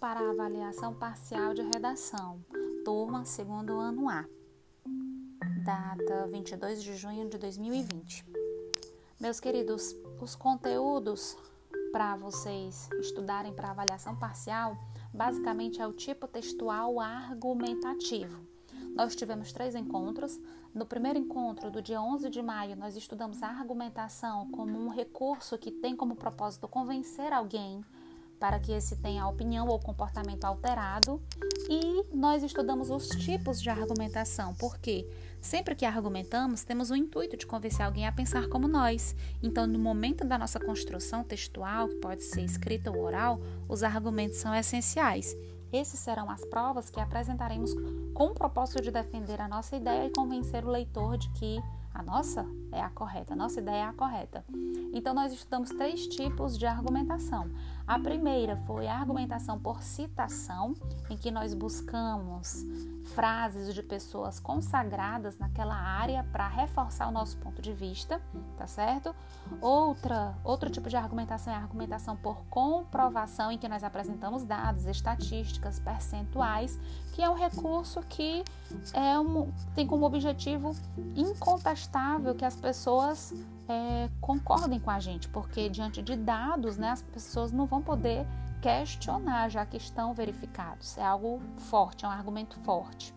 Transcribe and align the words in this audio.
para 0.00 0.20
a 0.20 0.30
avaliação 0.30 0.94
parcial 0.94 1.54
de 1.54 1.62
redação, 1.62 2.40
turma 2.84 3.24
segundo 3.24 3.78
ano 3.78 4.08
A, 4.08 4.24
data 5.64 6.26
22 6.28 6.82
de 6.84 6.96
junho 6.96 7.28
de 7.28 7.36
2020. 7.36 8.24
Meus 9.18 9.40
queridos, 9.40 9.96
os 10.20 10.36
conteúdos 10.36 11.36
para 11.90 12.14
vocês 12.14 12.88
estudarem 13.00 13.52
para 13.52 13.70
avaliação 13.70 14.14
parcial, 14.14 14.76
basicamente 15.12 15.82
é 15.82 15.86
o 15.86 15.92
tipo 15.92 16.28
textual 16.28 17.00
argumentativo. 17.00 18.46
Nós 18.94 19.16
tivemos 19.16 19.52
três 19.52 19.74
encontros. 19.74 20.38
No 20.72 20.86
primeiro 20.86 21.18
encontro, 21.18 21.70
do 21.70 21.82
dia 21.82 22.00
11 22.00 22.30
de 22.30 22.42
maio, 22.42 22.76
nós 22.76 22.94
estudamos 22.94 23.42
a 23.42 23.48
argumentação 23.48 24.48
como 24.52 24.78
um 24.78 24.88
recurso 24.88 25.58
que 25.58 25.72
tem 25.72 25.96
como 25.96 26.14
propósito 26.14 26.68
convencer 26.68 27.32
alguém 27.32 27.84
para 28.38 28.58
que 28.58 28.72
esse 28.72 28.96
tenha 28.96 29.26
opinião 29.26 29.66
ou 29.66 29.78
comportamento 29.78 30.44
alterado. 30.44 31.20
E 31.68 32.04
nós 32.14 32.42
estudamos 32.42 32.90
os 32.90 33.08
tipos 33.08 33.60
de 33.60 33.68
argumentação, 33.68 34.54
porque 34.54 35.06
sempre 35.40 35.74
que 35.74 35.84
argumentamos, 35.84 36.64
temos 36.64 36.90
o 36.90 36.96
intuito 36.96 37.36
de 37.36 37.46
convencer 37.46 37.84
alguém 37.84 38.06
a 38.06 38.12
pensar 38.12 38.48
como 38.48 38.68
nós. 38.68 39.14
Então, 39.42 39.66
no 39.66 39.78
momento 39.78 40.24
da 40.24 40.38
nossa 40.38 40.58
construção 40.58 41.22
textual, 41.24 41.88
que 41.88 41.96
pode 41.96 42.22
ser 42.24 42.42
escrita 42.42 42.90
ou 42.90 43.02
oral, 43.02 43.38
os 43.68 43.82
argumentos 43.82 44.38
são 44.38 44.54
essenciais. 44.54 45.36
Esses 45.70 46.00
serão 46.00 46.30
as 46.30 46.44
provas 46.46 46.88
que 46.88 46.98
apresentaremos 46.98 47.74
com 48.14 48.28
o 48.28 48.34
propósito 48.34 48.82
de 48.82 48.90
defender 48.90 49.40
a 49.40 49.48
nossa 49.48 49.76
ideia 49.76 50.06
e 50.06 50.10
convencer 50.10 50.64
o 50.64 50.70
leitor 50.70 51.18
de 51.18 51.28
que 51.30 51.62
a 51.92 52.02
nossa 52.02 52.46
é 52.72 52.80
a 52.80 52.88
correta, 52.88 53.34
a 53.34 53.36
nossa 53.36 53.60
ideia 53.60 53.82
é 53.82 53.84
a 53.84 53.92
correta. 53.92 54.44
Então, 54.94 55.12
nós 55.12 55.32
estudamos 55.32 55.70
três 55.70 56.06
tipos 56.06 56.56
de 56.56 56.64
argumentação. 56.64 57.50
A 57.88 57.98
primeira 57.98 58.54
foi 58.54 58.86
a 58.86 58.94
argumentação 58.94 59.58
por 59.58 59.82
citação, 59.82 60.74
em 61.08 61.16
que 61.16 61.30
nós 61.30 61.54
buscamos 61.54 62.62
frases 63.14 63.74
de 63.74 63.82
pessoas 63.82 64.38
consagradas 64.38 65.38
naquela 65.38 65.74
área 65.74 66.22
para 66.30 66.46
reforçar 66.46 67.08
o 67.08 67.10
nosso 67.10 67.38
ponto 67.38 67.62
de 67.62 67.72
vista, 67.72 68.20
tá 68.58 68.66
certo? 68.66 69.16
Outra, 69.62 70.36
outro 70.44 70.68
tipo 70.68 70.90
de 70.90 70.98
argumentação 70.98 71.50
é 71.50 71.56
a 71.56 71.60
argumentação 71.60 72.14
por 72.14 72.44
comprovação, 72.50 73.50
em 73.50 73.56
que 73.56 73.66
nós 73.66 73.82
apresentamos 73.82 74.44
dados, 74.44 74.84
estatísticas, 74.84 75.80
percentuais, 75.80 76.78
que 77.14 77.22
é 77.22 77.30
um 77.30 77.34
recurso 77.34 78.02
que 78.02 78.44
é 78.92 79.18
um, 79.18 79.50
tem 79.74 79.86
como 79.86 80.04
objetivo 80.04 80.76
incontestável 81.16 82.34
que 82.34 82.44
as 82.44 82.54
pessoas 82.54 83.32
é, 83.68 84.08
concordem 84.20 84.80
com 84.80 84.90
a 84.90 84.98
gente, 84.98 85.28
porque 85.28 85.68
diante 85.68 86.00
de 86.00 86.16
dados, 86.16 86.78
né, 86.78 86.90
as 86.90 87.02
pessoas 87.02 87.52
não 87.52 87.66
vão 87.66 87.82
poder 87.82 88.26
questionar, 88.62 89.48
já 89.50 89.64
que 89.66 89.76
estão 89.76 90.14
verificados. 90.14 90.96
É 90.96 91.04
algo 91.04 91.40
forte, 91.56 92.04
é 92.04 92.08
um 92.08 92.10
argumento 92.10 92.58
forte. 92.60 93.14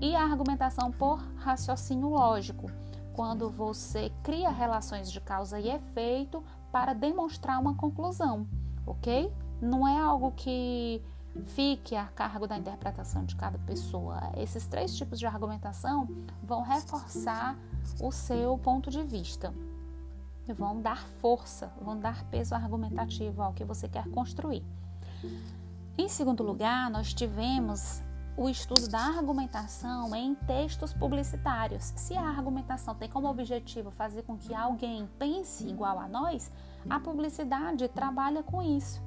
E 0.00 0.14
a 0.14 0.22
argumentação 0.22 0.90
por 0.90 1.18
raciocínio 1.36 2.08
lógico, 2.08 2.70
quando 3.12 3.50
você 3.50 4.10
cria 4.22 4.50
relações 4.50 5.10
de 5.10 5.20
causa 5.20 5.60
e 5.60 5.68
efeito 5.68 6.42
para 6.70 6.94
demonstrar 6.94 7.60
uma 7.60 7.74
conclusão, 7.74 8.46
ok? 8.86 9.30
Não 9.60 9.86
é 9.86 10.00
algo 10.00 10.32
que 10.32 11.02
fique 11.46 11.94
a 11.94 12.06
cargo 12.06 12.46
da 12.46 12.56
interpretação 12.56 13.24
de 13.24 13.36
cada 13.36 13.58
pessoa. 13.58 14.32
Esses 14.36 14.66
três 14.66 14.96
tipos 14.96 15.18
de 15.18 15.26
argumentação 15.26 16.08
vão 16.42 16.62
reforçar 16.62 17.56
o 18.00 18.10
seu 18.10 18.56
ponto 18.58 18.90
de 18.90 19.02
vista 19.02 19.52
vão 20.52 20.80
dar 20.80 21.06
força, 21.20 21.72
vão 21.80 21.98
dar 21.98 22.24
peso 22.24 22.54
argumentativo 22.54 23.42
ao 23.42 23.52
que 23.52 23.64
você 23.64 23.88
quer 23.88 24.08
construir. 24.08 24.64
Em 25.96 26.08
segundo 26.08 26.42
lugar, 26.42 26.90
nós 26.90 27.12
tivemos 27.12 28.02
o 28.36 28.48
estudo 28.48 28.88
da 28.88 28.98
argumentação 28.98 30.14
em 30.14 30.34
textos 30.34 30.92
publicitários. 30.92 31.92
Se 31.96 32.16
a 32.16 32.22
argumentação 32.22 32.94
tem 32.94 33.08
como 33.08 33.28
objetivo 33.28 33.90
fazer 33.90 34.22
com 34.22 34.36
que 34.36 34.54
alguém 34.54 35.08
pense 35.18 35.68
igual 35.68 35.98
a 35.98 36.08
nós, 36.08 36.50
a 36.88 36.98
publicidade 36.98 37.86
trabalha 37.88 38.42
com 38.42 38.62
isso. 38.62 39.02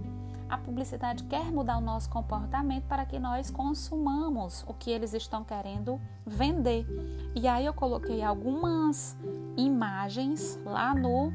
A 0.47 0.59
publicidade 0.59 1.23
quer 1.23 1.51
mudar 1.51 1.77
o 1.77 1.81
nosso 1.81 2.07
comportamento 2.09 2.85
para 2.85 3.03
que 3.03 3.17
nós 3.17 3.49
consumamos 3.49 4.63
o 4.67 4.75
que 4.75 4.91
eles 4.91 5.13
estão 5.13 5.43
querendo 5.43 5.99
vender. 6.23 6.85
E 7.35 7.47
aí 7.47 7.65
eu 7.65 7.73
coloquei 7.73 8.21
algumas 8.21 9.17
imagens 9.57 10.59
lá 10.65 10.93
no 10.93 11.31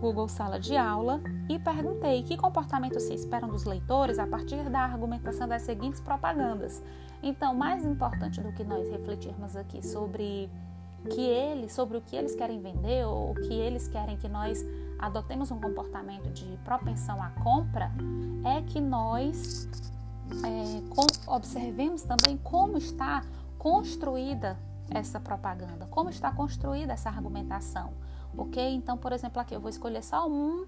Google 0.00 0.28
Sala 0.28 0.58
de 0.58 0.76
Aula 0.76 1.20
e 1.48 1.58
perguntei 1.58 2.22
que 2.22 2.36
comportamento 2.36 2.98
se 2.98 3.12
esperam 3.12 3.48
dos 3.48 3.64
leitores 3.64 4.18
a 4.18 4.26
partir 4.26 4.68
da 4.70 4.80
argumentação 4.80 5.46
das 5.46 5.62
seguintes 5.62 6.00
propagandas. 6.00 6.82
Então, 7.22 7.54
mais 7.54 7.84
importante 7.84 8.40
do 8.40 8.52
que 8.52 8.64
nós 8.64 8.88
refletirmos 8.88 9.56
aqui 9.56 9.84
sobre 9.84 10.50
que 11.10 11.20
eles, 11.20 11.72
sobre 11.72 11.98
o 11.98 12.00
que 12.00 12.16
eles 12.16 12.34
querem 12.34 12.60
vender 12.60 13.06
ou 13.06 13.32
o 13.32 13.34
que 13.34 13.52
eles 13.52 13.88
querem 13.88 14.16
que 14.16 14.28
nós 14.28 14.64
adotemos 14.98 15.50
um 15.50 15.60
comportamento 15.60 16.30
de 16.30 16.58
propensão 16.64 17.22
à 17.22 17.30
compra, 17.30 17.90
é 18.44 18.62
que 18.62 18.80
nós 18.80 19.68
é, 20.44 21.30
observemos 21.30 22.02
também 22.02 22.36
como 22.38 22.76
está 22.76 23.22
construída 23.58 24.58
essa 24.90 25.20
propaganda, 25.20 25.86
como 25.86 26.10
está 26.10 26.32
construída 26.32 26.92
essa 26.92 27.08
argumentação, 27.08 27.94
ok? 28.36 28.74
Então, 28.74 28.96
por 28.96 29.12
exemplo, 29.12 29.40
aqui 29.40 29.54
eu 29.54 29.60
vou 29.60 29.70
escolher 29.70 30.02
só 30.02 30.28
um, 30.28 30.66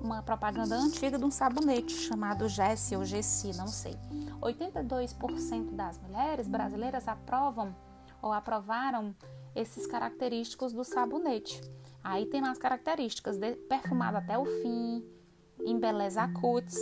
uma 0.00 0.22
propaganda 0.22 0.76
antiga 0.76 1.18
de 1.18 1.24
um 1.24 1.30
sabonete 1.30 1.92
chamado 1.92 2.48
Jessie 2.48 2.96
ou 2.96 3.04
Gessi, 3.04 3.56
não 3.56 3.66
sei. 3.66 3.96
82% 4.40 5.74
das 5.74 5.98
mulheres 5.98 6.48
brasileiras 6.48 7.06
aprovam 7.06 7.74
ou 8.22 8.32
aprovaram 8.32 9.14
esses 9.54 9.86
característicos 9.86 10.72
do 10.72 10.84
sabonete. 10.84 11.60
Aí 12.02 12.26
tem 12.26 12.40
as 12.46 12.58
características 12.58 13.38
de 13.38 13.52
perfumado 13.52 14.16
até 14.16 14.38
o 14.38 14.44
fim, 14.44 15.04
embeleza 15.60 16.26
cutis 16.28 16.78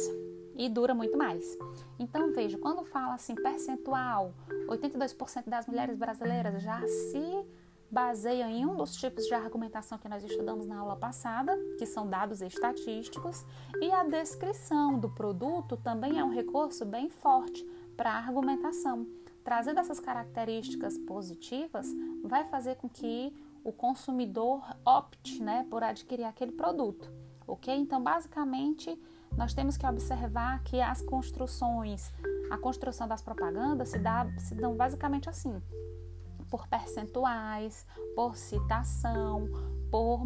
e 0.56 0.68
dura 0.68 0.94
muito 0.94 1.16
mais. 1.16 1.56
Então 1.98 2.32
veja, 2.32 2.58
quando 2.58 2.84
fala 2.84 3.14
assim 3.14 3.34
percentual, 3.34 4.34
82% 4.68 5.48
das 5.48 5.66
mulheres 5.66 5.96
brasileiras 5.96 6.62
já 6.62 6.80
se 6.86 7.46
baseiam 7.90 8.48
em 8.50 8.66
um 8.66 8.76
dos 8.76 8.96
tipos 8.96 9.26
de 9.26 9.34
argumentação 9.34 9.98
que 9.98 10.08
nós 10.08 10.24
estudamos 10.24 10.66
na 10.66 10.78
aula 10.78 10.96
passada, 10.96 11.56
que 11.78 11.86
são 11.86 12.08
dados 12.08 12.42
estatísticos, 12.42 13.44
e 13.80 13.90
a 13.90 14.02
descrição 14.02 14.98
do 14.98 15.08
produto 15.08 15.76
também 15.76 16.18
é 16.18 16.24
um 16.24 16.30
recurso 16.30 16.84
bem 16.84 17.08
forte 17.08 17.64
para 17.96 18.10
a 18.10 18.18
argumentação. 18.18 19.06
Trazendo 19.44 19.78
essas 19.78 20.00
características 20.00 20.98
positivas, 20.98 21.86
vai 22.24 22.44
fazer 22.44 22.74
com 22.76 22.88
que 22.88 23.32
o 23.62 23.72
consumidor 23.72 24.62
opte 24.84 25.40
né, 25.42 25.66
por 25.70 25.82
adquirir 25.82 26.24
aquele 26.24 26.52
produto, 26.52 27.10
ok? 27.46 27.74
Então, 27.74 28.02
basicamente, 28.02 28.98
nós 29.36 29.52
temos 29.52 29.76
que 29.76 29.86
observar 29.86 30.62
que 30.62 30.80
as 30.80 31.02
construções, 31.02 32.12
a 32.50 32.56
construção 32.56 33.06
das 33.06 33.22
propagandas 33.22 33.90
se, 33.90 33.98
dá, 33.98 34.26
se 34.38 34.54
dão 34.54 34.74
basicamente 34.74 35.28
assim, 35.28 35.60
por 36.50 36.66
percentuais, 36.68 37.86
por 38.14 38.36
citação, 38.36 39.48
por, 39.90 40.20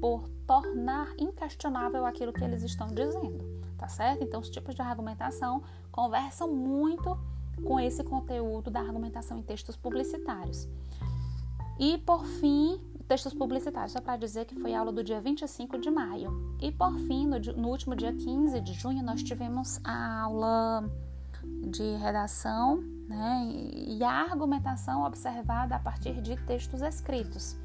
por 0.00 0.28
tornar 0.46 1.12
inquestionável 1.18 2.06
aquilo 2.06 2.32
que 2.32 2.44
eles 2.44 2.62
estão 2.62 2.88
dizendo, 2.88 3.44
tá 3.76 3.88
certo? 3.88 4.22
Então, 4.22 4.40
os 4.40 4.48
tipos 4.48 4.74
de 4.74 4.82
argumentação 4.82 5.62
conversam 5.90 6.50
muito 6.52 7.18
com 7.64 7.80
esse 7.80 8.04
conteúdo 8.04 8.70
da 8.70 8.80
argumentação 8.80 9.38
em 9.38 9.42
textos 9.42 9.76
publicitários. 9.76 10.68
E 11.78 11.98
por 11.98 12.24
fim, 12.24 12.80
textos 13.06 13.32
publicitários, 13.32 13.92
só 13.92 14.00
para 14.00 14.16
dizer 14.16 14.44
que 14.44 14.54
foi 14.54 14.74
aula 14.74 14.92
do 14.92 15.02
dia 15.02 15.20
25 15.20 15.78
de 15.78 15.90
maio. 15.90 16.56
E 16.60 16.72
por 16.72 16.98
fim, 17.00 17.26
no, 17.26 17.38
no, 17.38 17.68
último 17.68 17.94
dia 17.94 18.12
15 18.12 18.60
de 18.60 18.72
junho, 18.72 19.02
nós 19.02 19.22
tivemos 19.22 19.80
a 19.84 20.22
aula 20.22 20.90
de 21.70 21.96
redação 21.96 22.78
né, 23.08 23.48
e 23.50 24.02
a 24.02 24.22
argumentação 24.22 25.04
observada 25.04 25.76
a 25.76 25.78
partir 25.78 26.20
de 26.20 26.36
textos 26.36 26.82
escritos. 26.82 27.56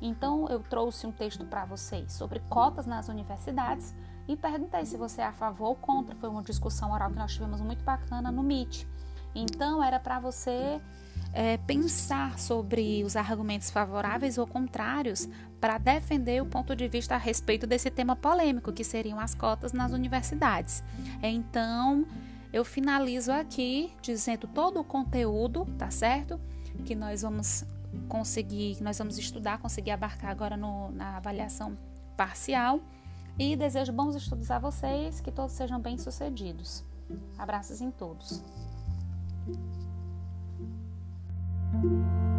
Então, 0.00 0.48
eu 0.48 0.60
trouxe 0.60 1.06
um 1.06 1.12
texto 1.12 1.44
para 1.46 1.64
vocês 1.64 2.12
sobre 2.12 2.40
cotas 2.50 2.86
nas 2.86 3.08
universidades 3.08 3.94
e 4.26 4.36
perguntei 4.36 4.84
se 4.84 4.96
você 4.96 5.22
é 5.22 5.26
a 5.26 5.32
favor 5.32 5.68
ou 5.68 5.76
contra. 5.76 6.14
Foi 6.16 6.28
uma 6.28 6.42
discussão 6.42 6.92
oral 6.92 7.10
que 7.10 7.18
nós 7.18 7.32
tivemos 7.32 7.60
muito 7.60 7.84
bacana 7.84 8.30
no 8.30 8.42
Meet. 8.42 8.84
Então, 9.34 9.82
era 9.82 9.98
para 9.98 10.18
você 10.18 10.80
é, 11.32 11.56
pensar 11.58 12.38
sobre 12.38 13.02
os 13.04 13.16
argumentos 13.16 13.70
favoráveis 13.70 14.38
ou 14.38 14.46
contrários 14.46 15.28
para 15.60 15.78
defender 15.78 16.42
o 16.42 16.46
ponto 16.46 16.74
de 16.76 16.88
vista 16.88 17.14
a 17.14 17.18
respeito 17.18 17.66
desse 17.66 17.90
tema 17.90 18.14
polêmico, 18.14 18.72
que 18.72 18.84
seriam 18.84 19.18
as 19.18 19.34
cotas 19.34 19.72
nas 19.72 19.92
universidades. 19.92 20.82
Então, 21.22 22.04
eu 22.52 22.64
finalizo 22.64 23.32
aqui 23.32 23.92
dizendo 24.02 24.46
todo 24.46 24.80
o 24.80 24.84
conteúdo, 24.84 25.66
tá 25.78 25.90
certo? 25.90 26.38
Que 26.84 26.94
nós 26.94 27.22
vamos 27.22 27.64
conseguir, 28.08 28.82
nós 28.82 28.98
vamos 28.98 29.18
estudar, 29.18 29.58
conseguir 29.58 29.92
abarcar 29.92 30.30
agora 30.30 30.56
no, 30.56 30.90
na 30.90 31.16
avaliação 31.16 31.78
parcial. 32.16 32.80
E 33.38 33.56
desejo 33.56 33.92
bons 33.92 34.14
estudos 34.14 34.50
a 34.50 34.58
vocês, 34.58 35.20
que 35.20 35.32
todos 35.32 35.52
sejam 35.52 35.80
bem-sucedidos. 35.80 36.84
Abraços 37.38 37.80
em 37.80 37.90
todos. 37.90 38.42
Música 41.82 42.31